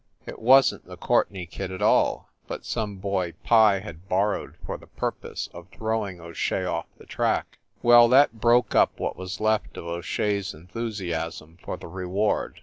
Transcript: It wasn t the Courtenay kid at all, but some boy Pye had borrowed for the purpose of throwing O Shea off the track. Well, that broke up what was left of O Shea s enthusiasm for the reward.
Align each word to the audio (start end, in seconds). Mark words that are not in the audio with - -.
It 0.25 0.39
wasn 0.39 0.79
t 0.81 0.87
the 0.87 0.97
Courtenay 0.97 1.45
kid 1.45 1.71
at 1.71 1.79
all, 1.83 2.27
but 2.47 2.65
some 2.65 2.95
boy 2.95 3.33
Pye 3.43 3.81
had 3.81 4.09
borrowed 4.09 4.55
for 4.65 4.75
the 4.75 4.87
purpose 4.87 5.47
of 5.53 5.67
throwing 5.69 6.19
O 6.19 6.33
Shea 6.33 6.65
off 6.65 6.87
the 6.97 7.05
track. 7.05 7.59
Well, 7.83 8.07
that 8.07 8.41
broke 8.41 8.73
up 8.73 8.99
what 8.99 9.15
was 9.15 9.39
left 9.39 9.77
of 9.77 9.85
O 9.85 10.01
Shea 10.01 10.39
s 10.39 10.55
enthusiasm 10.55 11.59
for 11.63 11.77
the 11.77 11.85
reward. 11.87 12.59